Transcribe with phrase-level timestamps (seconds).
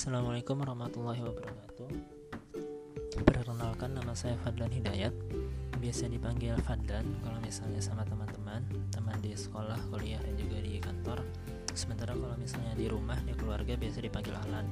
[0.00, 1.88] Assalamualaikum warahmatullahi wabarakatuh.
[3.20, 5.12] Perkenalkan nama saya Fadlan Hidayat.
[5.76, 11.20] Biasa dipanggil Fadlan kalau misalnya sama teman-teman Teman di sekolah, kuliah, dan juga di kantor.
[11.76, 14.64] Sementara kalau misalnya di rumah, di keluarga biasa dipanggil Alan.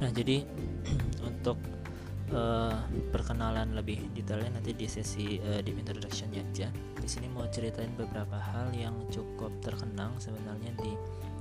[0.00, 0.40] Nah jadi
[1.28, 1.60] untuk
[2.32, 6.72] uh, perkenalan lebih detailnya nanti di sesi uh, deep introductionnya aja.
[6.72, 10.96] Di sini mau ceritain beberapa hal yang cukup terkenang sebenarnya di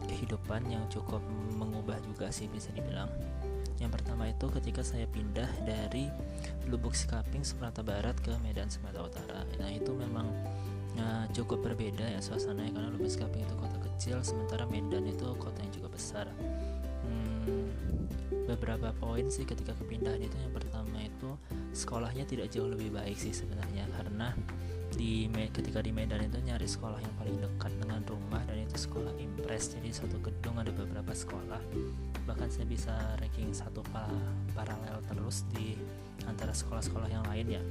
[0.06, 1.22] kehidupan yang cukup
[1.58, 3.10] mengubah juga sih bisa dibilang.
[3.76, 6.08] Yang pertama itu ketika saya pindah dari
[6.72, 9.40] Lubuk Sikaping Sumatera Barat ke Medan Sumatera Utara.
[9.60, 10.32] Nah itu memang
[10.96, 15.60] uh, cukup berbeda ya suasananya karena Lubuk Sikaping itu kota kecil sementara Medan itu kota
[15.60, 16.26] yang juga besar.
[17.04, 17.68] Hmm,
[18.48, 21.36] beberapa poin sih ketika kepindahan itu yang pertama itu
[21.76, 24.32] sekolahnya tidak jauh lebih baik sih sebenarnya karena
[24.96, 29.12] di ketika di Medan itu nyari sekolah yang paling dekat dengan rumah dan itu sekolah
[29.20, 29.76] impres.
[29.76, 31.60] Jadi satu gedung ada beberapa sekolah.
[32.26, 33.84] Bahkan saya bisa ranking satu
[34.56, 35.76] paralel terus di
[36.26, 37.64] antara sekolah-sekolah yang lain ya.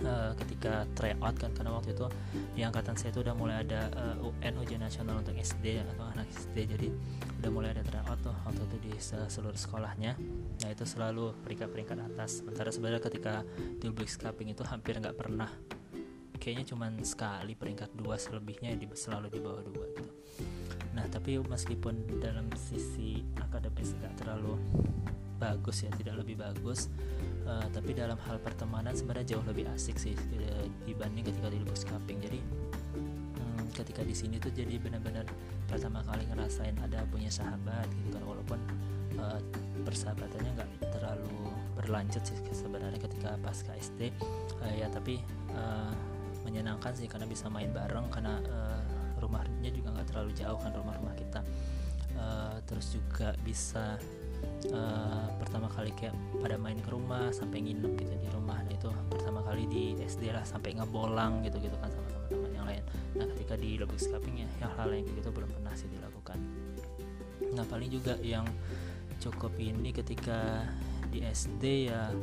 [0.00, 2.08] Uh, ketika tryout kan karena waktu itu
[2.56, 6.08] di angkatan saya itu udah mulai ada uh, eh, UN ujian nasional untuk SD atau
[6.16, 6.88] anak SD jadi
[7.44, 8.92] udah mulai ada tryout tuh waktu itu di
[9.28, 10.16] seluruh sekolahnya.
[10.64, 12.40] Nah itu selalu peringkat-peringkat atas.
[12.40, 15.52] Sementara sebenarnya ketika di Ubix Cupping itu hampir nggak pernah
[16.40, 20.10] kayaknya cuma sekali peringkat dua selebihnya di, selalu di bawah dua gitu
[20.90, 24.58] nah tapi meskipun dalam sisi akademis nggak terlalu
[25.38, 26.90] bagus ya tidak lebih bagus
[27.48, 30.12] uh, tapi dalam hal pertemanan sebenarnya jauh lebih asik sih
[30.84, 32.40] dibanding ketika di Lubuk Kaping jadi
[33.40, 35.24] hmm, ketika di sini tuh jadi benar-benar
[35.64, 38.60] pertama kali ngerasain ada punya sahabat gitu kan walaupun
[39.16, 39.40] uh,
[39.86, 41.32] persahabatannya nggak terlalu
[41.80, 44.12] berlanjut sih sebenarnya ketika pas SD
[44.60, 45.24] uh, ya tapi
[45.56, 45.94] uh,
[46.50, 48.82] menyenangkan sih karena bisa main bareng karena uh,
[49.22, 51.40] rumahnya juga nggak terlalu jauh kan rumah-rumah kita.
[52.18, 53.96] Uh, terus juga bisa
[54.74, 58.90] uh, pertama kali kayak pada main ke rumah sampai nginep gitu di rumah nah itu
[59.08, 62.84] pertama kali di SD lah sampai ngebolang gitu gitu kan sama teman-teman yang lain.
[63.16, 66.38] Nah ketika di Lubuk Scaping ya hal-hal yang gitu belum pernah sih dilakukan.
[67.54, 68.44] Nah paling juga yang
[69.20, 70.64] cukup ini ketika
[71.10, 72.14] di SD ya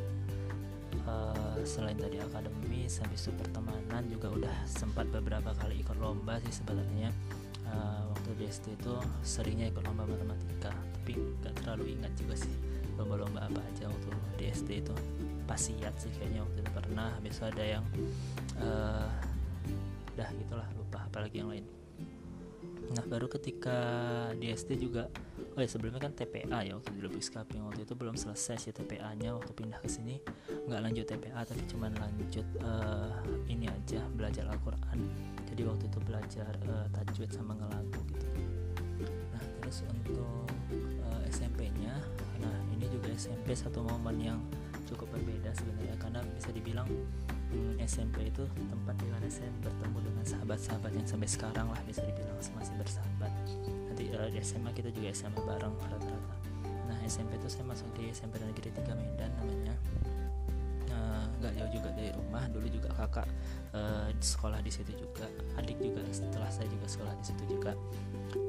[1.06, 3.67] uh, selain tadi akademis habis itu pertemanan
[4.06, 7.10] juga udah sempat beberapa kali ikut lomba sih sebenarnya.
[7.68, 8.96] Uh, waktu di SD itu
[9.28, 12.54] seringnya ikut lomba matematika tapi nggak terlalu ingat juga sih
[12.96, 14.08] lomba-lomba apa aja waktu
[14.40, 14.96] di SD itu.
[15.48, 17.84] Pasiat sih kayaknya waktu itu pernah habis ada yang
[18.60, 19.12] uh,
[20.16, 21.66] dah gitulah lupa apalagi yang lain
[22.96, 23.78] nah baru ketika
[24.40, 25.12] di SD juga
[25.58, 28.72] oh ya sebelumnya kan TPA ya waktu di Lubuk Scaping waktu itu belum selesai sih
[28.72, 30.22] TPA nya waktu pindah ke sini
[30.68, 33.16] nggak lanjut TPA tapi cuma lanjut uh,
[33.48, 35.00] ini aja belajar Al-Quran.
[35.48, 38.28] Jadi waktu itu belajar uh, tajwid sama ngelagu gitu.
[39.32, 40.46] Nah terus untuk
[41.08, 41.96] uh, eh, SMP-nya
[42.38, 44.40] nah ini juga SMP satu momen yang
[44.86, 46.88] cukup berbeda sebenarnya karena bisa dibilang
[47.80, 52.36] SMP itu tempat di mana saya bertemu dengan sahabat-sahabat yang sampai sekarang lah bisa dibilang
[52.36, 53.32] masih bersahabat.
[53.88, 56.36] Nanti uh, di SMA kita juga SMA bareng rata-rata.
[56.88, 59.76] Nah SMP itu saya masuk di SMP Negeri 3 Medan namanya.
[60.88, 62.44] Eh, nggak uh, jauh juga dari rumah.
[62.52, 63.28] Dulu juga kakak
[63.76, 65.28] uh, sekolah di situ juga.
[65.56, 67.72] Adik juga setelah saya juga sekolah di situ juga.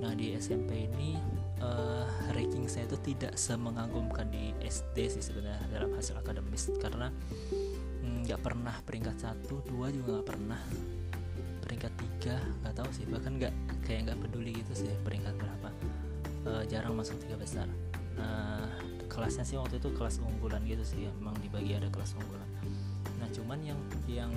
[0.03, 1.19] Nah di SMP ini
[1.63, 6.75] uh, ranking saya itu tidak semengagumkan di SD sih sebenarnya dalam hasil akademis.
[6.83, 7.11] Karena
[8.29, 10.61] nggak pernah peringkat satu dua juga nggak pernah
[11.65, 13.55] peringkat tiga nggak tahu sih bahkan nggak
[13.89, 15.69] kayak nggak peduli gitu sih peringkat berapa.
[16.45, 17.65] E, jarang masuk tiga besar.
[18.21, 18.27] E,
[19.09, 22.47] kelasnya sih waktu itu kelas unggulan gitu sih memang dibagi ada kelas unggulan
[23.19, 24.31] nah cuman yang yang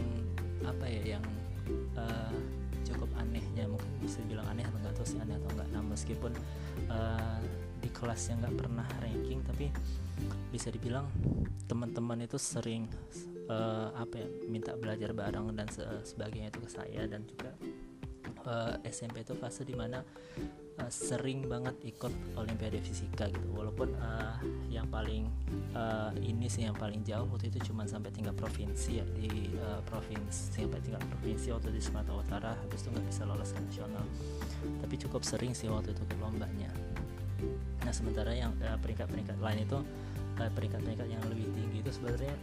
[0.66, 1.26] apa ya yang
[1.94, 2.04] e,
[2.88, 5.68] cukup anehnya mungkin bisa bilang aneh atau nggak tahu sih aneh atau nggak.
[5.70, 6.32] Nah meskipun
[6.90, 7.00] e,
[7.82, 9.70] di kelas yang nggak pernah ranking tapi
[10.50, 11.06] bisa dibilang
[11.66, 12.86] teman-teman itu sering
[13.50, 17.56] uh, apa ya minta belajar bareng dan se sebagainya itu ke saya dan juga
[18.46, 20.02] uh, eh, SMP itu fase di mana
[20.82, 23.48] uh, sering banget ikut Olimpiade Fisika gitu.
[23.54, 24.38] Walaupun uh,
[24.70, 25.30] yang paling
[25.74, 29.82] uh, ini sih yang paling jauh waktu itu cuma sampai tingkat provinsi ya di uh,
[29.86, 34.06] provinsi sampai tingkat provinsi waktu di Sumatera Utara habis itu nggak bisa lolos ke nasional.
[34.82, 36.72] Tapi cukup sering sih waktu itu ke lombanya.
[37.82, 39.80] Nah sementara yang peringkat-peringkat uh, lain itu
[40.38, 42.34] peringkat-peringkat yang lebih tinggi itu sebenarnya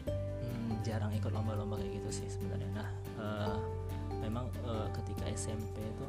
[0.85, 2.71] jarang ikut lomba-lomba kayak gitu sih sebenarnya.
[2.73, 2.89] Nah
[3.21, 3.57] uh,
[4.21, 6.07] memang uh, ketika SMP itu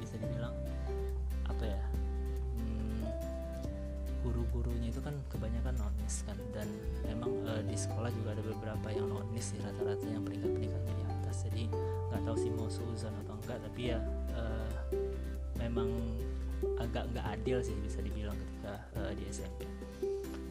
[0.00, 0.52] bisa dibilang
[1.44, 1.82] apa ya
[2.58, 3.04] hmm,
[4.24, 6.68] guru-gurunya itu kan kebanyakan nonis kan dan
[7.04, 11.36] memang uh, di sekolah juga ada beberapa yang nonis sih rata-rata yang peringkat-peringkatnya di atas.
[11.48, 11.64] Jadi
[12.12, 13.98] nggak tahu sih mau suzon atau enggak tapi ya
[14.36, 14.70] uh,
[15.58, 15.88] memang
[16.80, 19.68] agak nggak adil sih bisa dibilang ketika uh, di SMP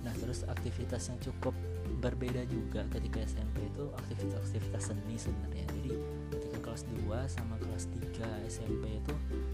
[0.03, 1.55] nah terus aktivitas yang cukup
[2.03, 5.65] berbeda juga ketika SMP itu aktivitas-aktivitas seni sebenarnya.
[5.79, 5.91] Jadi
[6.31, 9.13] ketika kelas 2 sama kelas 3 SMP itu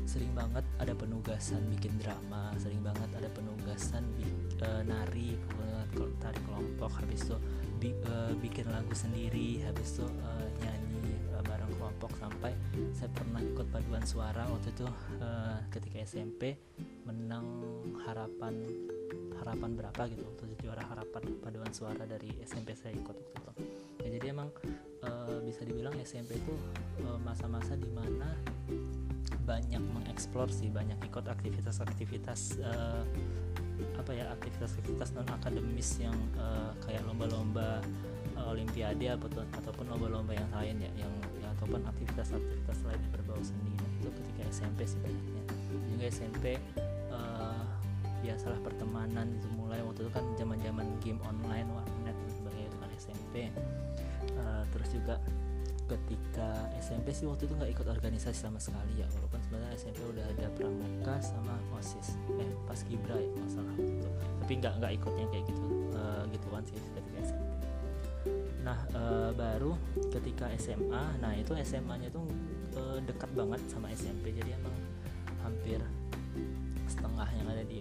[0.10, 4.26] sering banget ada penugasan bikin drama sering banget ada penugasan bi
[4.66, 5.38] uh, nari
[6.18, 7.38] tari kelompok habis itu
[7.80, 12.12] bi uh, bikin lagu sendiri habis itu uh, nyanyi uh, bareng kelompok.
[12.20, 12.52] Sampai
[12.92, 14.88] saya pernah ikut paduan suara waktu itu
[15.22, 16.60] uh, ketika SMP
[17.08, 17.46] menang
[18.04, 18.60] harapan
[19.40, 23.52] harapan berapa gitu waktu juara harapan paduan suara dari SMP saya ikut waktu itu.
[24.06, 24.54] Ya jadi emang
[25.02, 25.10] e,
[25.48, 26.54] bisa dibilang SMP itu
[27.24, 28.38] masa-masa e, di mana
[29.48, 32.72] banyak mengeksplor sih banyak ikut aktivitas-aktivitas e,
[33.96, 36.46] apa ya aktivitas-aktivitas non akademis yang e,
[36.86, 37.82] kayak lomba-lomba
[38.40, 41.14] olimpiade ataupun ataupun lomba-lomba yang lain ya yang
[41.44, 43.74] ya, ataupun aktivitas-aktivitas lain yang berbau seni.
[43.76, 45.44] Nah, itu ketika SMP sih banyaknya.
[45.92, 46.46] Juga SMP
[48.30, 52.78] biasalah pertemanan itu mulai waktu itu kan zaman zaman game online warnet dan sebagainya itu
[52.78, 55.18] kan SMP uh, eh, terus juga
[55.90, 60.22] ketika SMP sih waktu itu nggak ikut organisasi sama sekali ya walaupun sebenarnya SMP udah
[60.22, 64.06] ada pramuka sama osis eh pas kibra ya masalah itu.
[64.46, 65.66] Tapi nggak nggak ikutnya kayak gitu
[65.98, 67.50] uh, gituan sih ketika SMP
[68.62, 69.74] nah uh, baru
[70.14, 72.30] ketika SMA nah itu SMA nya tuh
[72.78, 74.89] uh, dekat banget sama SMP jadi emang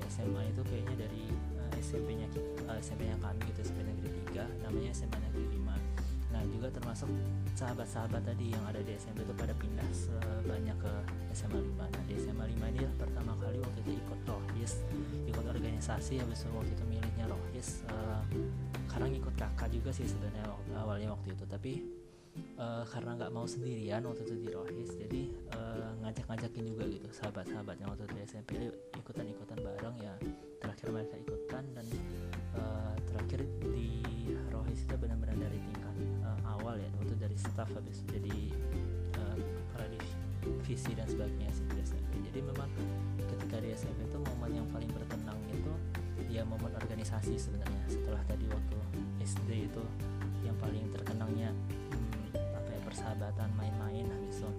[0.08, 1.24] SMA itu kayaknya dari
[1.60, 2.26] uh, SMP-nya
[2.68, 5.68] uh, SMP-nya kami gitu SMP Negeri 3 namanya SMA Negeri 5
[6.28, 7.08] nah juga termasuk
[7.56, 10.92] sahabat-sahabat tadi yang ada di SMP itu pada pindah sebanyak ke
[11.32, 14.72] SMA 5 nah di SMA 5 ini pertama kali waktu itu ikut rohis
[15.24, 18.20] ikut organisasi habis waktu itu milihnya rohis uh,
[18.98, 21.44] karena ngikut kakak juga sih sebenarnya awalnya waktu itu.
[21.46, 21.72] Tapi
[22.58, 25.22] uh, karena nggak mau sendirian waktu itu di Rohis jadi
[25.54, 28.50] uh, ngajak-ngajakin juga gitu sahabat-sahabatnya waktu itu di SMP
[28.98, 30.14] ikutan-ikutan bareng ya
[30.58, 31.86] terakhir mereka ikutan dan
[32.58, 33.88] uh, terakhir di
[34.50, 35.96] Rohis itu benar-benar dari tingkat
[36.26, 38.52] uh, awal ya waktu dari staff habis jadi
[39.16, 39.36] uh,
[40.42, 42.70] divisi dan sebagainya sih di SMP jadi memang
[43.16, 45.72] ketika di SMP itu momen yang paling bertenang itu
[46.28, 47.82] ya momen organisasi sebenarnya.
[47.88, 48.76] Setelah tadi waktu
[49.24, 49.82] SD itu
[50.44, 51.50] yang paling terkenangnya
[52.98, 54.50] persahabatan main-main habis itu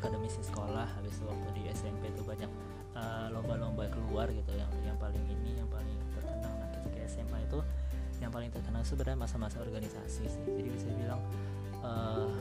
[0.00, 2.48] akademisi sekolah habis itu waktu di SMP itu banyak
[2.96, 4.48] uh, lomba-lomba keluar gitu.
[4.56, 6.48] Yang yang paling ini yang paling terkenal.
[6.56, 7.60] Nah ketika SMA itu
[8.24, 10.40] yang paling terkenal sebenarnya masa-masa organisasi sih.
[10.48, 11.20] Jadi bisa bilang
[11.84, 12.32] uh,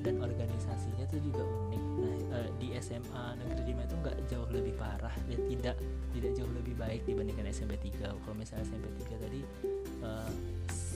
[0.00, 1.84] dan organisasinya itu juga unik.
[2.00, 5.76] Nah uh, di SMA negeri 5 itu nggak jauh lebih parah ya tidak
[6.16, 9.40] tidak jauh lebih baik dibandingkan SMP 3 kalau misalnya SMP 3 tadi
[10.00, 10.32] uh,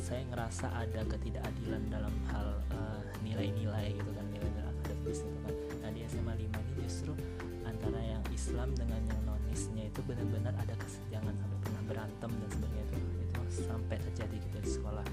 [0.03, 5.55] saya ngerasa ada ketidakadilan dalam hal uh, nilai-nilai gitu kan nilai-nilai akademis gitu kan.
[5.79, 7.15] Nah di SMA 5 ini justru
[7.63, 12.85] antara yang Islam dengan yang nonisnya itu benar-benar ada kesenjangan sampai pernah berantem dan sebagainya
[12.91, 12.99] itu.
[13.31, 15.07] Itu sampai terjadi gitu di sekolah.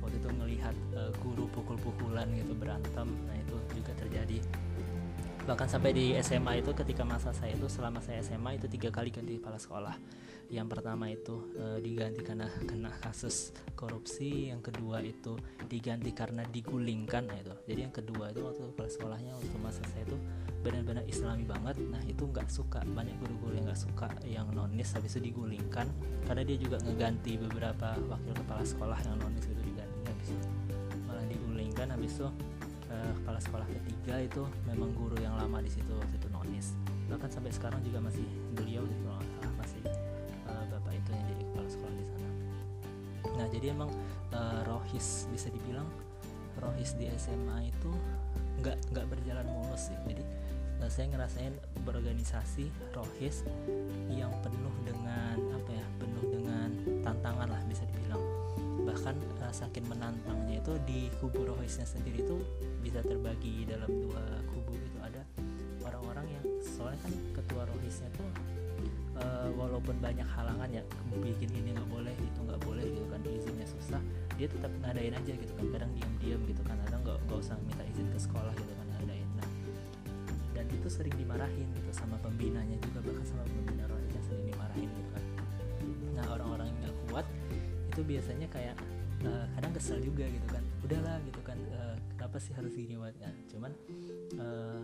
[0.00, 4.40] Waktu itu melihat uh, guru pukul-pukulan gitu berantem nah itu juga terjadi.
[5.44, 9.12] Bahkan sampai di SMA itu ketika masa saya itu selama saya SMA itu tiga kali
[9.12, 9.96] ganti kepala sekolah
[10.50, 14.50] yang pertama itu e, diganti karena kena kasus korupsi.
[14.50, 15.38] Yang kedua itu
[15.70, 17.54] diganti karena digulingkan nah itu.
[17.70, 20.18] Jadi yang kedua itu waktu kepala sekolahnya waktu masa saya itu
[20.66, 21.78] benar-benar islami banget.
[21.86, 22.82] Nah itu nggak suka.
[22.82, 25.86] Banyak guru-guru yang nggak suka yang nonis habis itu digulingkan.
[26.26, 30.48] Karena dia juga ngeganti beberapa wakil kepala sekolah yang nonis itu diganti habis itu
[31.06, 31.94] malah digulingkan.
[31.94, 32.26] Habis itu
[32.90, 36.74] eh, kepala sekolah ketiga itu memang guru yang lama di situ waktu itu nonis.
[37.06, 38.26] Bahkan sampai sekarang juga masih
[38.58, 39.06] beliau gitu
[39.58, 39.82] masih
[41.10, 42.30] itu yang jadi kepala sekolah di sana.
[43.34, 43.90] Nah jadi emang
[44.30, 45.88] uh, rohis bisa dibilang
[46.62, 47.90] rohis di SMA itu
[48.62, 49.98] nggak nggak berjalan mulus sih.
[50.06, 50.22] Jadi
[50.78, 53.42] uh, saya ngerasain berorganisasi rohis
[54.06, 56.68] yang penuh dengan apa ya penuh dengan
[57.02, 58.22] tantangan lah bisa dibilang.
[58.86, 62.38] Bahkan uh, saking menantangnya itu di kubu rohisnya sendiri itu
[62.86, 65.26] bisa terbagi dalam dua kubu itu ada
[65.82, 68.59] orang-orang yang soalnya kan ketua rohisnya tuh
[69.20, 70.82] uh, walaupun banyak halangan ya
[71.20, 74.02] bikin ini nggak boleh itu nggak boleh gitu kan izinnya susah
[74.40, 77.84] dia tetap ngadain aja gitu kan kadang diam-diam gitu kan kadang nggak nggak usah minta
[77.84, 79.28] izin ke sekolah gitu kan ngadain.
[79.36, 79.48] Nah
[80.56, 85.10] dan itu sering dimarahin gitu sama pembinanya juga bahkan sama pembina rohnya sering dimarahin gitu
[85.12, 85.24] kan.
[86.16, 87.26] Nah orang-orang yang nggak kuat
[87.90, 88.76] itu biasanya kayak
[89.28, 93.32] uh, kadang kesel juga gitu kan udahlah gitu kan uh, kenapa sih harus gini nah,
[93.50, 93.72] cuman
[94.38, 94.82] uh,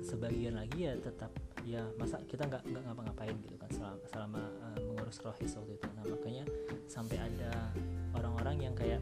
[0.00, 1.30] sebagian lagi ya tetap
[1.64, 5.88] ya masa kita nggak nggak ngapa-ngapain gitu kan selama, selama uh, mengurus rohis waktu itu.
[5.96, 6.44] Nah makanya
[6.88, 7.52] sampai ada
[8.16, 9.00] orang-orang yang kayak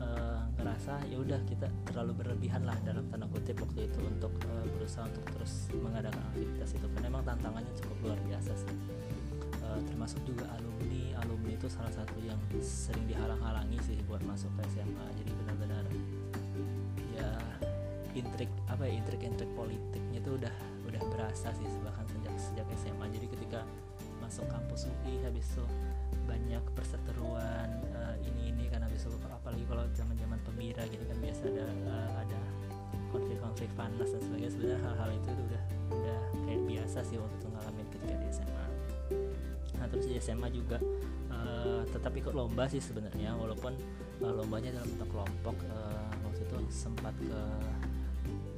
[0.00, 4.64] uh, ngerasa ya udah kita terlalu berlebihan lah dalam tanda kutip waktu itu untuk uh,
[4.74, 6.86] berusaha untuk terus mengadakan aktivitas itu.
[6.88, 8.72] Karena memang tantangannya cukup luar biasa sih.
[9.60, 11.20] Uh, termasuk juga alumni.
[11.20, 15.77] Alumni itu salah satu yang sering dihalang-halangi sih buat masuk ke SMA jadi benar-benar
[18.18, 20.54] intrik apa ya intrik-intrik politiknya itu udah
[20.88, 23.60] udah berasa sih bahkan sejak sejak SMA jadi ketika
[24.18, 25.64] masuk kampus UI habis itu
[26.28, 31.42] banyak perseteruan uh, ini ini kan habis itu apalagi kalau zaman-zaman pemira gitu kan biasa
[31.48, 32.40] ada uh, ada
[33.08, 34.52] konflik-konflik panas dan sebagainya.
[34.52, 38.66] Sebenarnya hal-hal itu udah udah kayak biasa sih waktu itu ngalamin ketika di SMA
[39.78, 40.76] nah terus di SMA juga
[41.30, 43.72] uh, tetap ikut lomba sih sebenarnya walaupun
[44.20, 45.56] uh, lombanya dalam bentuk kelompok.
[45.70, 47.42] Uh, waktu itu sempat ke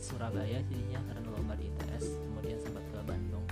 [0.00, 3.44] Surabaya jadinya karena lomba di ITS kemudian sempat ke Bandung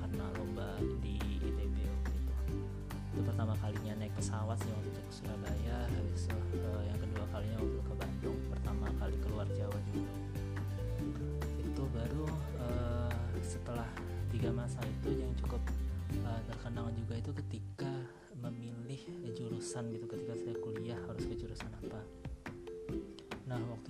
[0.00, 0.68] karena lomba
[1.04, 6.36] di ITB waktu itu pertama kalinya naik pesawat sih waktu itu ke Surabaya habis itu
[6.56, 10.14] uh, yang kedua kalinya waktu ke Bandung pertama kali keluar Jawa juga.
[11.60, 12.26] Itu baru
[12.64, 13.12] uh,
[13.44, 13.88] setelah
[14.32, 15.60] tiga masa itu yang cukup
[16.24, 17.92] uh, terkenang juga itu ketika
[18.40, 19.04] memilih
[19.36, 20.08] jurusan gitu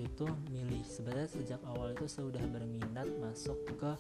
[0.00, 0.80] waktu itu milih.
[0.88, 3.92] Sebenarnya sejak awal itu saya sudah berminat masuk ke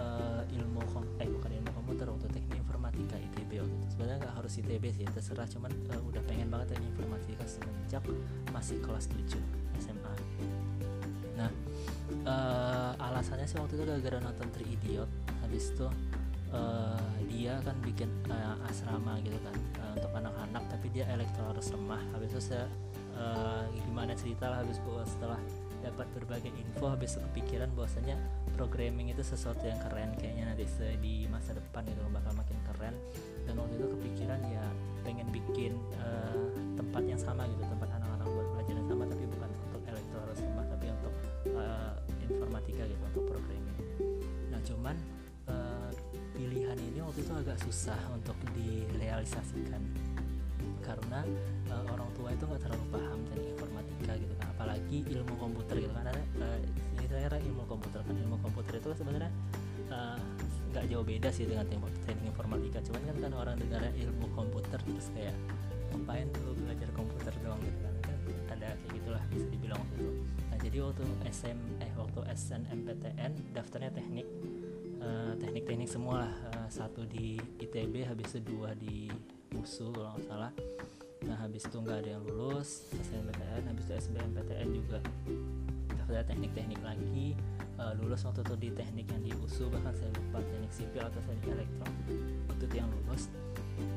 [0.00, 3.86] uh, ilmu kom eh bukan ilmu komputer waktu teknik informatika ITB waktu itu.
[3.92, 8.04] Sebenarnya nggak harus ITB sih terserah cuman uh, udah pengen banget teknik informatika semenjak
[8.56, 9.36] masih kelas 7
[9.84, 10.14] SMA
[11.34, 11.50] nah
[12.30, 15.10] uh, alasannya sih waktu itu gara-gara nonton Tri Idiot
[15.42, 15.90] habis itu
[16.54, 21.74] uh, dia kan bikin uh, asrama gitu kan uh, untuk anak-anak tapi dia elektro harus
[21.74, 21.98] lemah.
[22.14, 22.70] Habis itu saya
[23.18, 25.40] uh, gimana cerita lah habis setelah
[25.84, 28.16] dapat berbagai info habis kepikiran bahwasanya
[28.56, 30.16] programming itu sesuatu yang keren.
[30.16, 30.64] Kayaknya nanti
[30.98, 32.94] di masa depan itu bakal makin keren.
[33.44, 34.64] Dan waktu itu kepikiran ya
[35.04, 36.32] pengen bikin uh,
[36.80, 40.38] tempat yang sama gitu tempat anak-anak buat belajar yang sama tapi bukan untuk elektro harus
[40.40, 41.12] lemah tapi untuk
[41.52, 41.92] uh,
[42.24, 43.78] informatika gitu untuk programming.
[44.48, 44.96] Nah cuman
[45.52, 45.92] uh,
[46.32, 49.84] pilihan ini waktu itu agak susah untuk direalisasikan
[50.84, 51.20] karena
[51.72, 54.46] uh, orang tua itu nggak terlalu paham teknik informatika gitu kan.
[54.52, 56.04] Apalagi ilmu komputer gitu kan.
[57.00, 58.14] Ini saya ilmu komputer kan.
[58.14, 59.30] Ilmu komputer itu sebenarnya
[60.70, 61.64] nggak uh, jauh beda sih dengan
[62.04, 62.78] teknik informatika.
[62.84, 65.36] Cuman kan kan orang dengar ilmu komputer terus kayak
[65.94, 67.60] ngapain tuh belajar komputer doang?
[67.64, 67.94] gitu kan.
[68.04, 70.12] Kan ada kayak gitulah bisa dibilang waktu itu.
[70.52, 74.28] Nah jadi waktu SM eh waktu SNMPTN daftarnya teknik.
[75.34, 76.34] Teknik-teknik uh, semua lah.
[76.52, 79.12] Uh, satu di ITB habis itu dua di
[79.64, 80.52] USU kalau nggak salah.
[81.24, 84.98] Nah habis itu nggak ada yang lulus SNMPTN habis itu SBMPTN juga
[85.96, 87.32] daftar teknik-teknik lagi.
[87.74, 91.20] Uh, lulus waktu itu di teknik yang di USU bahkan saya lupa teknik sipil atau
[91.24, 91.88] teknik elektro
[92.52, 93.32] waktu itu yang lulus.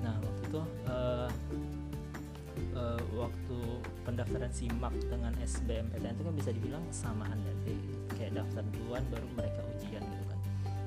[0.02, 1.30] Nah waktu itu uh,
[2.74, 3.60] uh, waktu
[4.08, 7.54] pendaftaran SIMAK dengan SBMPTN itu kan bisa dibilang samaan ya
[8.16, 10.40] kayak daftar duluan baru mereka ujian gitu kan.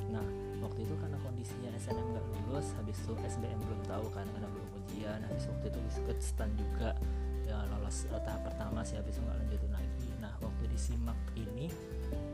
[0.08, 0.24] Nah
[0.64, 4.69] waktu itu karena kondisinya SNM nggak lulus habis itu SBM belum tahu kan karena belum
[4.90, 6.98] ujian habis waktu itu ikut stand juga
[7.46, 10.08] ya lolos uh, tahap pertama sih habis nggak lanjutin lagi.
[10.18, 11.70] Nah waktu disimak ini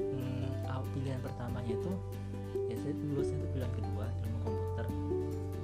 [0.00, 0.64] hmm,
[0.96, 1.92] pilihan pertamanya itu
[2.72, 4.86] ya saya lulusnya itu pilihan kedua ilmu komputer.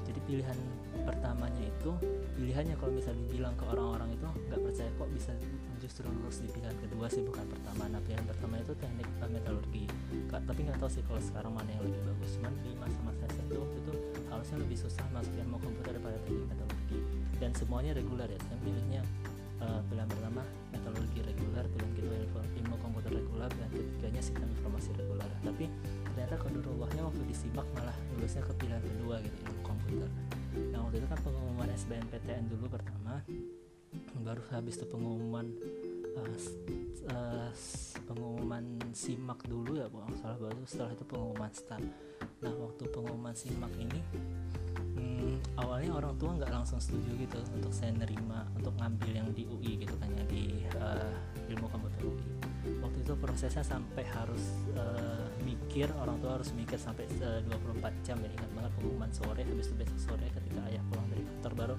[0.04, 0.58] Jadi pilihan
[1.02, 1.90] pertamanya itu
[2.36, 5.32] pilihannya kalau misalnya dibilang ke orang-orang itu nggak percaya kok bisa
[5.80, 7.88] justru lulus di pilihan kedua sih bukan pertama.
[7.88, 9.84] Nah pilihan pertama itu teknik metalurgi.
[10.28, 12.30] Tapi nggak tahu sih kalau sekarang mana yang lebih bagus.
[12.36, 13.92] Cuman di masa-masa saya itu itu
[14.28, 16.71] harusnya lebih susah masuk ilmu komputer daripada teknik metalurgi
[17.42, 18.38] dan semuanya reguler ya.
[18.46, 19.02] Saya pilihnya
[19.58, 22.14] uh, pilihan pertama metalurgi reguler pilihan kedua
[22.62, 25.26] ilmu, komputer reguler dan ketiganya sistem informasi reguler.
[25.42, 25.66] Tapi
[26.14, 30.08] ternyata kedurullahnya waktu disimak malah lulusnya ke pilihan kedua gitu ilmu komputer.
[30.70, 33.18] Nah waktu itu kan pengumuman SBMPTN dulu pertama
[34.22, 35.50] baru habis itu pengumuman
[36.14, 36.36] uh,
[37.10, 37.50] uh,
[38.06, 41.82] pengumuman simak dulu ya bu salah baru setelah itu pengumuman start.
[42.38, 44.00] Nah waktu pengumuman simak ini
[44.94, 45.81] hmm, awalnya
[46.22, 50.06] tua nggak langsung setuju gitu untuk saya nerima untuk ngambil yang di UI gitu kan
[50.14, 51.10] ya di uh,
[51.50, 52.26] ilmu komputer UI
[52.78, 58.22] waktu itu prosesnya sampai harus uh, mikir orang tua harus mikir sampai uh, 24 jam
[58.22, 61.76] ya ingat banget pengumuman sore habis itu besok sore ketika ayah pulang dari kantor baru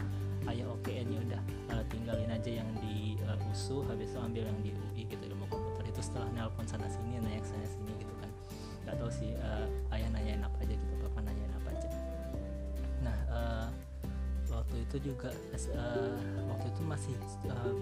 [0.51, 4.43] ayah oke okay, ya udah uh, tinggalin aja yang di uh, USU habis itu ambil
[4.43, 5.87] yang di UI gitu ilmu komputer.
[5.87, 8.29] Itu setelah nelpon sana sini nanya sana sini gitu kan.
[8.83, 10.82] Nggak tahu sih uh, ayah nanyain apa aja gitu
[14.93, 15.33] itu juga
[15.73, 16.13] uh,
[16.53, 17.17] waktu itu masih
[17.49, 17.73] uh,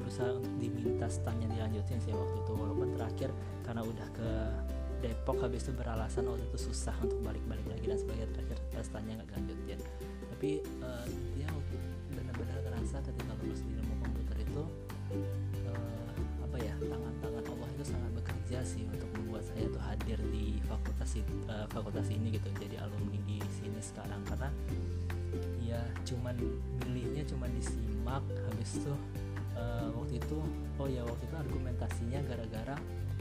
[0.00, 2.52] berusaha untuk diminta standnya dilanjutin sih waktu itu.
[2.56, 3.28] Walaupun terakhir
[3.68, 4.30] karena udah ke
[5.04, 9.28] Depok habis itu beralasan waktu itu susah untuk balik-balik lagi dan sebagai terakhir standnya nggak
[9.44, 9.80] dilanjutin.
[10.32, 11.04] Tapi uh,
[11.36, 11.48] dia
[12.16, 14.64] benar-benar ngerasa ketika lulus di ilmu komputer itu
[15.68, 16.12] uh,
[16.48, 21.12] apa ya tangan-tangan Allah itu sangat bekerja sih untuk membuat saya tuh hadir di fakultas
[21.52, 24.24] uh, fakultas ini gitu jadi alumni di sini sekarang.
[24.24, 24.48] Karena
[25.62, 26.36] ya cuman
[26.84, 28.98] milihnya cuman disimak habis tuh
[29.56, 30.38] uh, waktu itu
[30.78, 32.76] oh ya waktu itu argumentasinya gara-gara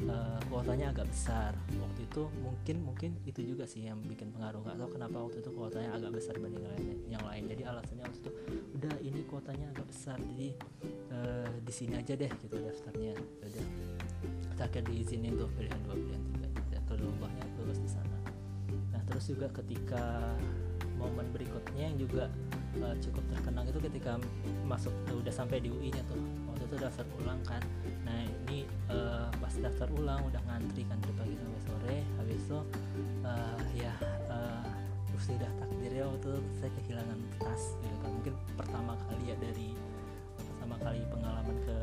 [0.09, 1.51] uh, kuotanya agak besar.
[1.77, 4.63] Waktu itu mungkin mungkin itu juga sih yang bikin pengaruh.
[4.65, 7.43] Nggak tahu kenapa waktu itu kuotanya agak besar dibanding lain yang lain.
[7.47, 8.31] Jadi alasannya waktu itu
[8.79, 10.49] udah ini kuotanya agak besar jadi
[11.13, 13.13] uh, di sini aja deh gitu daftarnya.
[13.15, 13.65] Udah
[14.57, 18.17] terakhir diizinin tuh pilihan dua pilihan tiga ya, keduanya lulus di sana.
[18.91, 20.33] Nah terus juga ketika
[21.03, 22.31] momen berikutnya yang juga
[22.79, 24.15] uh, cukup terkenang itu ketika
[24.63, 26.19] masuk uh, udah sampai di UI nya tuh.
[26.47, 27.63] Waktu itu daftar ulang kan.
[28.07, 31.97] Nah ini uh, pas daftar ulang udah ngantri kan dari pagi sampai sore.
[32.21, 32.59] Habis itu
[33.27, 33.93] uh, ya
[34.31, 34.63] uh,
[35.23, 38.11] sudah takdirnya waktu itu saya kehilangan tas gitu kan.
[38.11, 39.71] Mungkin pertama kali ya dari
[40.35, 41.77] pertama kali pengalaman ke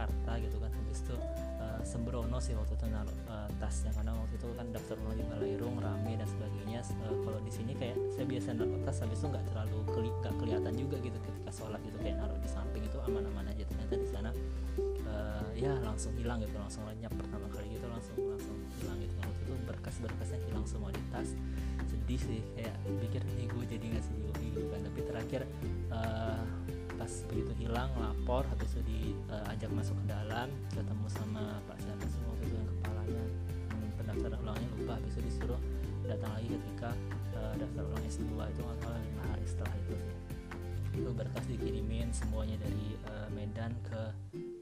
[0.00, 0.72] Jakarta gitu kan.
[0.72, 1.16] Habis itu
[1.60, 3.92] uh, sembrono sih waktu itu naruh uh, tasnya.
[3.92, 6.80] Karena waktu itu kan daftar ulang di Balairung rame dan sebagainya.
[7.04, 10.34] Uh, kalau di sini kayak saya biasa naruh tas habis itu nggak terlalu keli gak
[10.40, 11.96] kelihatan juga gitu ketika sholat gitu.
[12.00, 13.64] Kayak naruh di samping itu aman-aman aja.
[13.68, 14.30] Ternyata di sana
[15.04, 16.56] uh, ya langsung hilang gitu.
[16.56, 19.12] Langsung lenyap pertama kali gitu langsung langsung hilang gitu.
[19.20, 21.28] Waktu itu berkas-berkasnya hilang semua di tas.
[21.84, 22.72] Sedih sih kayak
[23.04, 24.80] pikir nih gue jadi nggak sih gitu kan.
[24.80, 25.40] Tapi terakhir
[25.92, 26.40] uh,
[27.10, 32.06] pas begitu hilang lapor habis itu diajak uh, masuk ke dalam ketemu sama Pak siapa
[32.06, 33.24] waktu itu yang kepalanya
[33.74, 35.60] hmm, pendaftaran ulangnya lupa habis itu disuruh
[36.06, 36.94] datang lagi ketika
[37.34, 39.96] uh, daftar ulang S2 itu nggak salah lima hari setelah itu.
[41.02, 44.02] Itu berkas dikirimin semuanya dari uh, Medan ke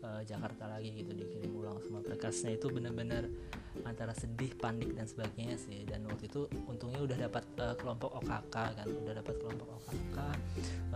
[0.09, 3.29] uh, Jakarta lagi gitu dikirim ulang semua berkasnya itu benar-benar
[3.85, 5.85] antara sedih panik dan sebagainya sih.
[5.85, 10.19] Dan waktu itu untungnya udah dapat uh, kelompok OKK kan udah dapat kelompok OKK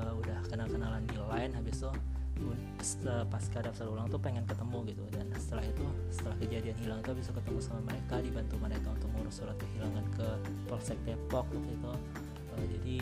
[0.00, 1.52] uh, udah kenal-kenalan di line.
[1.52, 1.92] Habis itu
[2.83, 5.04] setelah pasca daftar ulang tuh pengen ketemu gitu.
[5.14, 9.35] Dan setelah itu setelah kejadian hilang tuh bisa ketemu sama mereka dibantu mereka untuk ngurus
[9.45, 10.28] surat kehilangan ke
[10.66, 11.92] Polsek Depok waktu itu.
[12.53, 12.96] Uh, jadi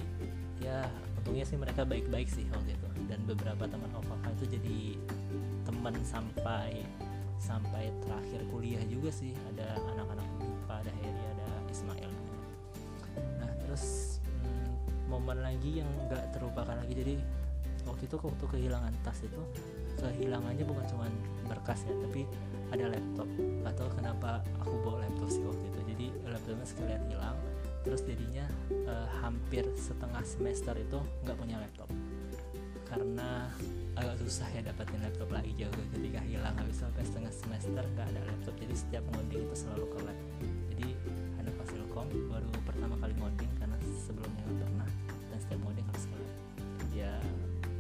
[0.61, 0.79] ya
[1.17, 2.89] untungnya sih mereka baik-baik sih waktu itu.
[3.09, 4.79] Dan beberapa teman OKK itu jadi
[5.81, 6.85] teman sampai
[7.41, 9.33] sampai terakhir kuliah juga sih.
[9.49, 12.11] Ada anak-anak MIPA ada Heri ada Ismail.
[13.41, 13.85] Nah terus
[14.21, 16.93] hmm, momen lagi yang nggak terlupakan lagi.
[16.93, 17.15] Jadi
[17.89, 19.41] waktu itu waktu kehilangan tas itu
[19.97, 21.09] kehilangannya bukan cuma
[21.49, 22.29] berkas ya tapi
[22.77, 23.29] ada laptop.
[23.65, 25.81] Atau kenapa aku bawa laptop sih waktu itu.
[25.97, 27.41] Jadi laptopnya sekalian hilang.
[27.89, 28.45] Terus jadinya
[28.85, 31.89] uh, hampir setengah semester itu nggak punya laptop
[32.91, 33.47] karena
[33.95, 35.73] agak susah ya dapetin laptop lagi jauh.
[35.95, 38.55] Ketika hilang habis sampai setengah semester nggak ada laptop.
[38.59, 40.19] Jadi setiap ngoding itu selalu ke lab
[40.81, 40.97] jadi
[41.37, 44.89] ada Fasilkom baru pertama kali ngoding karena sebelumnya nggak pernah
[45.29, 46.35] dan setiap ngoding harus ke lab
[46.97, 47.13] ya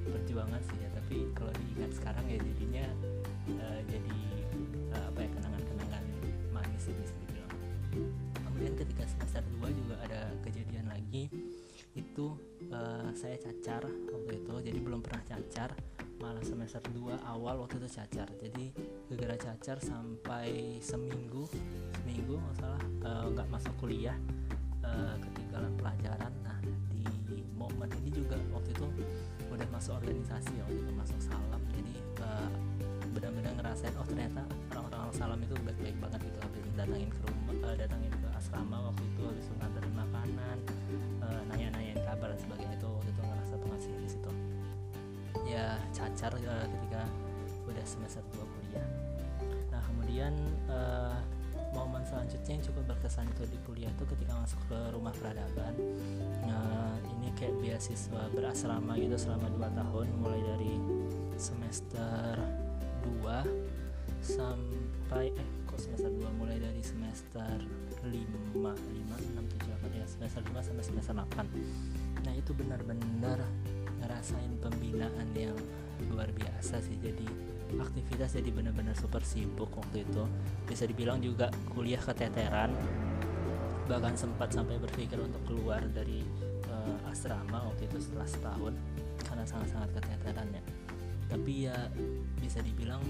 [0.04, 2.86] perjuangan sih ya tapi kalau diingat sekarang ya jadinya
[3.56, 4.18] uh, jadi
[4.92, 6.04] uh, apa ya kenangan-kenangan
[6.52, 7.52] manis sih bisa dibilang.
[8.36, 11.32] Kemudian ketika semester 2 juga ada kejadian lagi
[11.96, 12.26] itu
[12.80, 15.70] uh, saya cacar waktu itu jadi belum pernah cacar.
[16.20, 18.28] Malah semester 2 awal waktu itu cacar.
[18.36, 18.72] Jadi
[19.08, 21.48] gara-gara cacar sampai seminggu
[22.00, 22.80] seminggu masalah
[23.32, 24.16] nggak uh, masuk kuliah
[24.84, 26.32] uh, ketinggalan pelajaran.
[26.44, 26.60] Nah
[26.92, 28.86] di momen ini juga waktu itu
[29.48, 31.62] udah masuk organisasi waktu itu masuk salam.
[31.72, 32.50] Jadi uh,
[33.16, 34.44] benar-benar ngerasain oh ternyata
[34.76, 36.38] orang-orang salam itu baik-baik banget gitu.
[36.44, 40.56] Habis datangin ke rumah uh, datangin ke asrama waktu itu habis nganterin makanan
[41.24, 44.32] uh, nanya-nanyain kabar dan sebagainya itu waktu itu ngerasa pengasih di situ.
[45.46, 47.02] Ya cacar uh, ketika
[47.70, 48.86] udah semester 2 kuliah.
[49.70, 50.34] Nah kemudian
[50.66, 51.18] uh,
[51.70, 55.74] momen selanjutnya yang cukup berkesan itu di kuliah itu ketika masuk ke rumah peradaban.
[56.42, 60.74] Nah ini kayak beasiswa berasrama gitu selama 2 tahun mulai dari
[61.38, 62.34] semester
[63.22, 63.70] 2
[64.20, 67.56] sampai eh kok semester 2 mulai dari semester
[68.04, 73.40] 5 5 6 7 8 ya semester 5 sampai semester 8 nah itu benar-benar
[74.00, 75.56] ngerasain pembinaan yang
[76.08, 76.96] luar biasa sih.
[77.00, 77.26] Jadi
[77.76, 80.24] aktivitas jadi benar-benar super sibuk waktu itu.
[80.66, 82.72] Bisa dibilang juga kuliah keteteran.
[83.86, 86.22] Bahkan sempat sampai berpikir untuk keluar dari
[86.70, 88.74] uh, asrama waktu itu setelah setahun
[89.26, 90.62] karena sangat-sangat keteterannya
[91.30, 91.78] tapi ya
[92.42, 93.00] bisa dibilang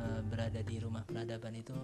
[0.00, 1.76] uh, berada di rumah peradaban itu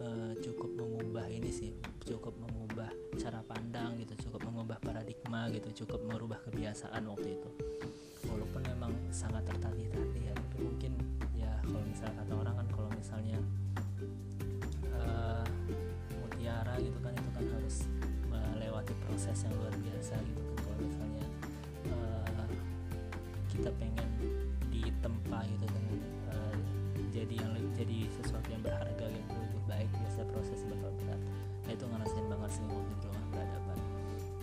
[0.00, 2.88] uh, cukup mengubah ini sih cukup mengubah
[3.20, 7.50] cara pandang gitu cukup mengubah paradigma gitu cukup merubah kebiasaan waktu itu.
[8.30, 10.92] Walaupun memang sangat tertatih-tatih ya tapi mungkin
[11.36, 13.38] ya kalau misalnya kata orang kan kalau misalnya
[14.96, 15.44] uh,
[16.22, 17.76] mutiara gitu kan itu kan harus
[18.30, 20.56] melewati proses yang luar biasa gitu kan.
[20.64, 21.26] Kalau misalnya
[21.92, 22.46] uh,
[23.52, 24.08] kita pengen
[24.72, 25.98] ditempa gitu dengan
[26.32, 26.56] uh,
[27.12, 29.41] jadi yang jadi sesuatu yang berharga gitu
[30.30, 31.20] proses bakal berat.
[31.66, 33.78] Nah itu ngerasain banget sih waktu di rumah berhadapan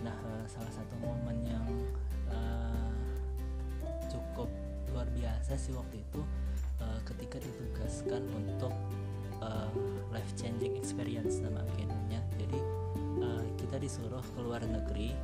[0.03, 1.65] nah eh, salah satu momen yang
[2.31, 2.91] uh,
[4.07, 4.47] cukup
[4.95, 6.21] luar biasa sih waktu itu
[6.79, 8.71] uh, ketika ditugaskan untuk
[9.43, 9.69] uh,
[10.15, 12.59] life changing experience nama agendanya jadi
[13.19, 15.15] uh, kita disuruh keluar negeri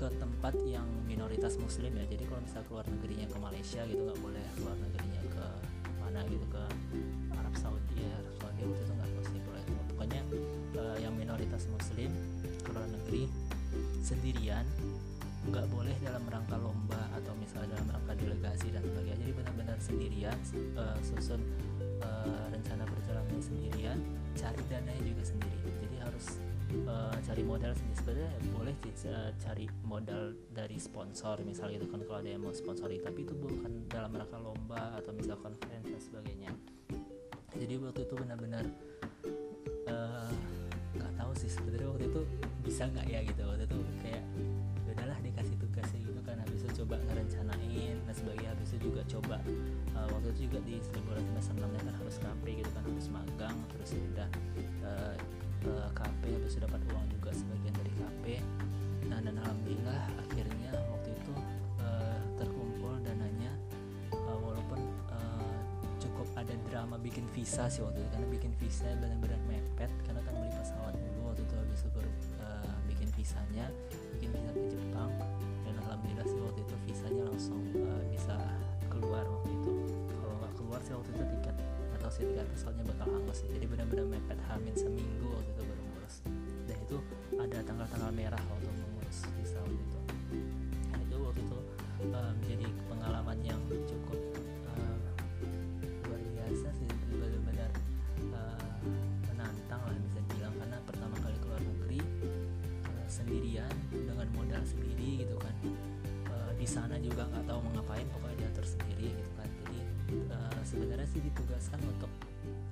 [0.00, 2.08] ke tempat yang minoritas muslim ya.
[2.08, 5.46] Jadi kalau misalnya keluar negerinya ke Malaysia gitu nggak boleh keluar negerinya ke
[6.00, 6.64] mana gitu ke
[7.36, 8.16] Arab Saudi ya
[8.60, 10.20] Saudi waktu itu nggak muslim boleh pokoknya
[10.76, 12.10] uh, yang minoritas muslim
[12.60, 13.24] ke luar negeri
[14.04, 14.68] sendirian
[15.48, 19.16] nggak boleh dalam rangka lomba atau misalnya dalam rangka delegasi dan sebagainya.
[19.24, 20.36] Jadi benar-benar sendirian
[20.76, 21.40] uh, susun
[22.04, 23.96] uh, rencana perjalanan sendirian
[24.36, 25.56] cari dananya juga sendiri.
[25.80, 26.26] Jadi harus
[26.84, 27.96] uh, cari modal sendiri.
[27.96, 33.00] Sebenarnya boleh uh, cari modal dari sponsor misalnya gitu kan kalau ada yang mau sponsori.
[33.00, 36.52] Tapi itu bukan dalam rangka lomba atau misal conference dan sebagainya
[37.60, 38.64] jadi waktu itu benar-benar
[40.96, 42.20] nggak uh, tahu sih sebenarnya waktu itu
[42.64, 43.44] bisa nggak ya gitu.
[43.44, 44.24] Waktu itu kayak
[46.80, 49.36] coba ngerencanain dan sebagainya habis itu juga coba
[49.92, 53.56] uh, waktu itu juga di seribu semester enam kan harus KP gitu kan harus magang
[53.70, 54.28] terus ya udah
[54.88, 55.14] uh,
[55.70, 58.24] uh, habis itu dapat uang juga sebagian dari KP
[59.12, 61.32] nah dan alhamdulillah akhirnya waktu itu
[66.80, 70.96] drama bikin visa sih waktu itu karena bikin visa benar-benar mepet karena kan beli pesawat
[70.96, 73.66] dulu waktu itu habis itu baru uh, bikin visanya
[74.16, 75.12] bikin visa ke Jepang.
[75.68, 78.32] Alhamdulillah sih waktu itu visanya langsung uh, bisa
[78.88, 79.72] keluar waktu itu.
[80.08, 81.56] Kalau nggak keluar sih waktu itu tiket
[82.00, 86.16] atau sih tiket pesawatnya bakal hangus jadi benar-benar mepet hamin seminggu waktu itu baru ngurus.
[86.64, 86.96] Dan itu
[87.36, 90.00] ada tanggal-tanggal merah waktu mengurus visa waktu itu.
[90.96, 91.58] Nah itu waktu itu
[92.08, 93.19] uh, menjadi pengalaman
[103.30, 105.54] sendirian dengan modal sendiri gitu kan.
[106.58, 109.48] Di sana juga nggak tahu mau ngapain pokoknya diatur sendiri gitu kan.
[109.48, 109.78] Jadi
[110.34, 112.10] uh, sebenarnya sih ditugaskan untuk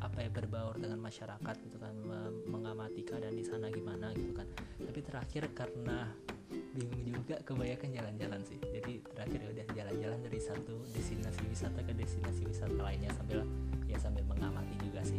[0.03, 1.94] apa ya berbaur dengan masyarakat gitu kan
[2.51, 4.44] mengamati keadaan di sana gimana gitu kan.
[4.83, 6.11] Tapi terakhir karena
[6.77, 8.59] bingung juga kebanyakan jalan-jalan sih.
[8.61, 13.40] Jadi terakhir ya udah jalan-jalan dari satu destinasi wisata ke destinasi wisata lainnya sambil
[13.88, 15.16] ya sambil mengamati juga sih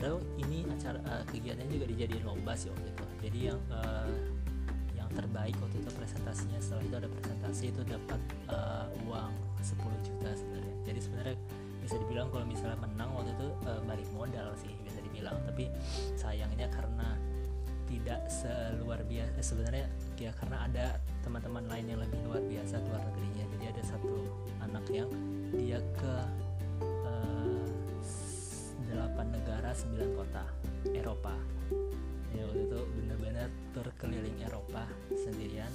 [0.00, 3.04] sebenarnya ini acara uh, kegiatannya juga dijadiin lomba sih waktu itu.
[3.20, 4.08] Jadi yang uh,
[4.96, 6.56] yang terbaik waktu itu presentasinya.
[6.56, 9.76] Setelah itu ada presentasi itu dapat uh, uang 10
[10.08, 10.74] juta sebenarnya.
[10.88, 11.36] Jadi sebenarnya
[11.84, 15.36] bisa dibilang kalau misalnya menang waktu itu uh, balik modal sih bisa dibilang.
[15.44, 15.68] Tapi
[16.16, 17.20] sayangnya karena
[17.84, 19.84] tidak seluar biasa sebenarnya
[20.16, 20.86] ya karena ada
[21.26, 23.44] teman-teman lain yang lebih luar biasa luar negerinya.
[23.52, 24.16] Jadi ada satu
[24.64, 25.12] anak yang
[25.52, 26.14] dia ke
[28.90, 30.44] delapan negara 9 kota
[30.90, 31.34] Eropa.
[32.34, 34.82] Ya waktu itu benar-benar terkeliling Eropa
[35.14, 35.70] sendirian.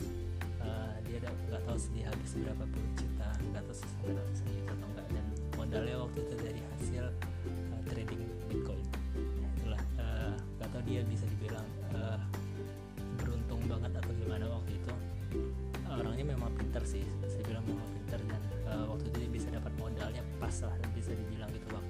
[0.60, 5.08] Uh, dia nggak tahu dia habis berapa puluh juta nggak tahu ratusan juta atau enggak
[5.14, 8.82] dan modalnya waktu itu dari hasil uh, trading Bitcoin.
[9.14, 12.18] Ya, itulah uh, nggak tahu dia bisa dibilang uh,
[13.22, 14.94] beruntung banget atau gimana waktu itu.
[15.86, 19.72] Orangnya memang pinter sih saya bilang memang pinter dan uh, waktu itu dia bisa dapat
[19.80, 21.85] modalnya pas lah bisa dibilang itu waktunya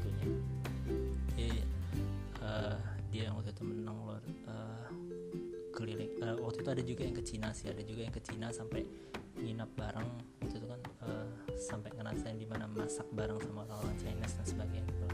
[6.86, 8.86] juga yang ke Cina sih ada juga yang ke Cina sampai
[9.42, 10.10] nginap bareng.
[10.46, 15.06] Itu kan uh, sampai ngerasain di mana masak bareng sama orang-orang Chinese dan sebagainya gitu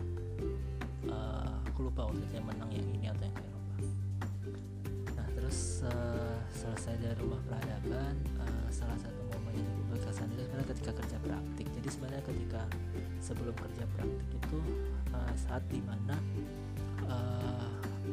[1.10, 3.75] uh, aku lupa waktu itu yang menang yang ini atau yang ke Eropa.
[5.17, 10.41] Nah terus uh, selesai dari rumah peradaban uh, salah satu momen yang cukup berkesan itu
[10.45, 11.67] sebenarnya ketika kerja praktik.
[11.79, 12.62] Jadi sebenarnya ketika
[13.23, 14.57] sebelum kerja praktik itu
[15.15, 16.15] uh, saat di mana
[17.07, 17.71] uh,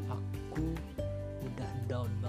[0.09, 0.64] aku
[1.44, 2.28] udah down banget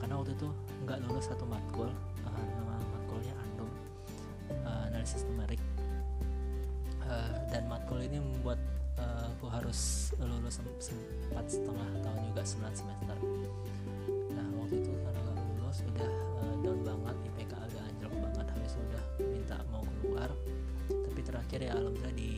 [0.00, 0.48] karena waktu itu
[0.88, 1.92] nggak lulus satu matkul
[2.24, 3.70] uh, nama matkulnya andum
[4.64, 5.60] uh, analisis numerik.
[7.04, 8.58] Uh, dan matkul ini membuat
[8.96, 13.16] uh, aku harus lulus empat setengah tahun juga 9 semester.
[14.32, 16.10] Nah waktu itu karena gak lulus udah
[16.40, 20.30] uh, down banget IPK agak anjlok banget habis udah minta mau keluar.
[20.88, 22.30] Tapi terakhir ya alhamdulillah di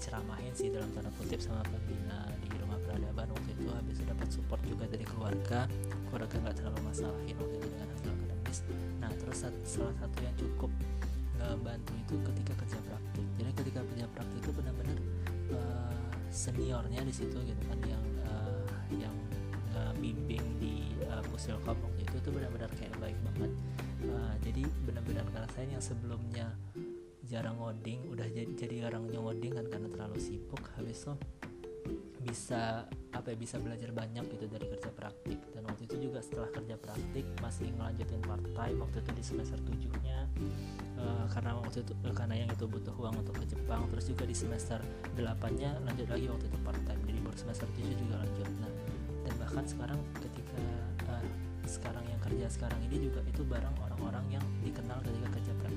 [0.00, 3.28] diceramahin sih dalam tanda kutip sama pembina di rumah peradaban.
[3.36, 5.68] Waktu itu habis dapat support juga dari keluarga
[6.10, 8.58] keluarga nggak terlalu masalahin waktu itu dengan hasil akademis.
[8.98, 10.70] Nah terus salah satu yang cukup
[11.40, 13.26] ngebantu itu ketika kerja praktik.
[13.38, 14.98] Jadi ketika kerja praktik itu benar-benar
[15.54, 19.14] uh, seniornya di situ gitu kan yang uh, yang
[20.00, 23.52] bimbing di uh, pusilkom waktu itu tuh benar-benar kayak baik banget.
[24.00, 26.48] Uh, jadi benar-benar ngerasain yang sebelumnya
[27.28, 31.14] jarang ngoding udah jadi, jadi jarang ngoding kan karena terlalu sibuk habis itu
[32.20, 32.84] bisa
[33.16, 35.38] apa ya bisa belajar banyak gitu dari kerja praktik
[35.70, 40.18] waktu itu juga setelah kerja praktik masih ngelanjutin part time waktu itu di semester tujuhnya.
[41.00, 44.28] Uh, karena waktu itu uh, karena yang itu butuh uang untuk ke Jepang terus juga
[44.28, 44.82] di semester
[45.16, 48.48] delapannya lanjut lagi waktu itu part time jadi baru semester tujuh juga lanjut.
[48.58, 48.72] Nah
[49.24, 50.58] dan bahkan sekarang ketika
[51.06, 51.24] uh,
[51.64, 55.69] sekarang yang kerja sekarang ini juga itu bareng orang-orang yang dikenal ketika kerja praktik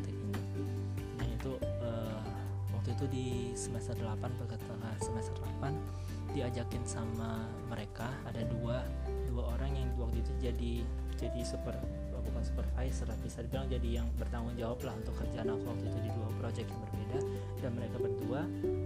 [2.84, 5.32] waktu itu di semester 8 pertengahan semester
[5.64, 8.12] 8 diajakin sama mereka.
[8.28, 8.84] Ada dua
[9.32, 10.74] dua orang yang waktu itu jadi
[11.16, 11.80] jadi super
[12.12, 16.12] bukan supervisor bisa dibilang jadi yang bertanggung jawab lah untuk kerjaan aku waktu itu di
[16.12, 17.20] dua project yang berbeda.
[17.64, 18.42] Dan mereka berdua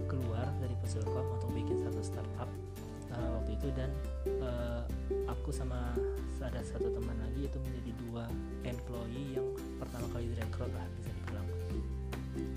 [0.06, 2.50] keluar dari Pusilkom untuk bikin satu startup
[3.18, 3.66] uh, waktu itu.
[3.74, 3.90] Dan
[4.46, 4.86] uh,
[5.26, 5.90] aku sama
[6.38, 8.30] ada satu teman lagi itu menjadi dua
[8.62, 9.48] employee yang
[9.82, 11.17] pertama kali direkrut lah bisa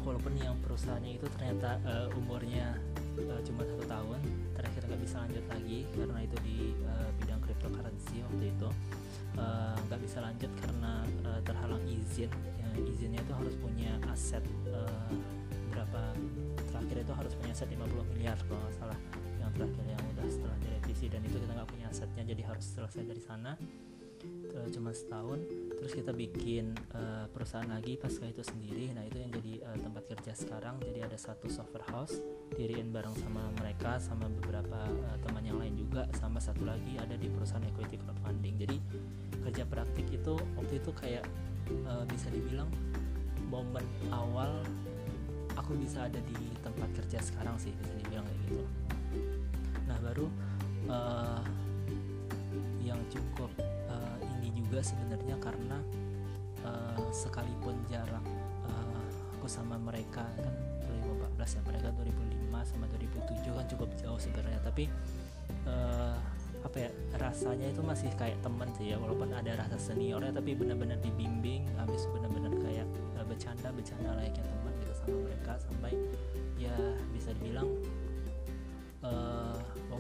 [0.02, 2.78] walaupun yang perusahaannya itu ternyata uh, umurnya
[3.18, 4.20] uh, cuma satu tahun
[4.58, 8.70] terakhir nggak bisa lanjut lagi karena itu di uh, bidang cryptocurrency waktu itu.
[9.88, 12.32] Nggak uh, bisa lanjut karena uh, terhalang izin.
[12.60, 15.12] Ya, izinnya itu harus punya aset uh,
[15.72, 16.02] berapa
[16.72, 19.00] terakhir itu harus punya aset 50 miliar kalau nggak salah.
[19.40, 23.04] Yang terakhir yang udah setelah direvisi dan itu kita nggak punya asetnya jadi harus selesai
[23.08, 23.54] dari sana
[24.56, 25.44] uh, cuma setahun
[25.82, 28.94] terus kita bikin uh, perusahaan lagi pasca itu sendiri.
[28.94, 30.78] Nah itu yang jadi uh, tempat kerja sekarang.
[30.78, 32.22] Jadi ada satu software house
[32.54, 37.18] diriin bareng sama mereka sama beberapa uh, teman yang lain juga sama satu lagi ada
[37.18, 38.78] di perusahaan equity crowdfunding jadi
[39.48, 41.26] kerja praktik itu waktu itu kayak
[41.88, 42.70] uh, bisa dibilang
[43.50, 44.62] momen awal
[45.56, 48.64] aku bisa ada di tempat kerja sekarang sih bisa dibilang kayak gitu.
[49.88, 50.28] Nah baru
[50.88, 51.44] uh,
[52.84, 53.52] yang cukup
[54.72, 55.84] juga sebenarnya karena
[56.64, 58.24] uh, sekalipun jarak
[58.64, 59.04] uh,
[59.36, 60.56] aku sama mereka kan
[61.36, 64.64] 2014 ya mereka 2005 sama 2007 kan cukup jauh sebenarnya.
[64.64, 64.88] Tapi
[65.68, 66.16] uh,
[66.64, 71.04] apa ya rasanya itu masih kayak teman sih ya walaupun ada rasa seniornya tapi benar-benar
[71.04, 72.88] dibimbing habis benar-benar kayak
[73.20, 75.92] uh, bercanda bercanda layaknya teman gitu sama mereka sampai
[76.56, 76.72] ya
[77.12, 77.68] bisa dibilang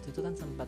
[0.01, 0.65] waktu itu kan sempat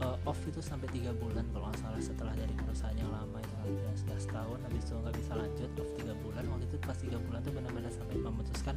[0.00, 3.76] uh, off itu sampai tiga bulan kalau nggak salah setelah dari perusahaan yang lama itu
[3.76, 6.42] yang sudah setahun habis itu nggak bisa lanjut off tiga bulan.
[6.48, 8.72] Waktu itu pas tiga bulan tuh benar-benar sampai memutuskan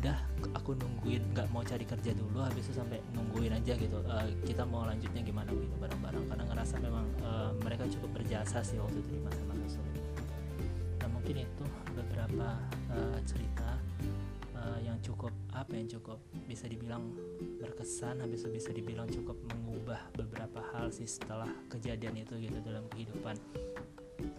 [0.00, 0.16] dah
[0.56, 4.64] aku nungguin nggak mau cari kerja dulu habis itu sampai nungguin aja gitu uh, kita
[4.64, 6.24] mau lanjutnya gimana gitu bareng-bareng.
[6.32, 10.00] Karena ngerasa memang uh, mereka cukup berjasa sih waktu itu di masa-masa sulit.
[11.04, 12.56] Nah mungkin itu beberapa
[12.88, 13.45] uh, cerita
[14.96, 16.16] yang cukup apa yang cukup
[16.48, 17.12] bisa dibilang
[17.60, 22.88] berkesan habis itu bisa dibilang cukup mengubah beberapa hal sih setelah kejadian itu gitu dalam
[22.88, 23.36] kehidupan.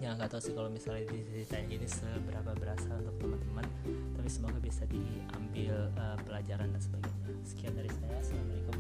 [0.02, 3.66] Ya nggak tahu sih kalau misalnya diceritain gini seberapa berasa untuk teman-teman
[4.18, 7.30] tapi semoga bisa diambil uh, pelajaran dan sebagainya.
[7.46, 8.18] Sekian dari saya.
[8.18, 8.74] Assalamualaikum